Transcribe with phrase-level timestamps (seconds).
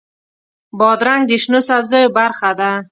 [0.77, 2.71] بادرنګ د شنو سبزیو برخه ده.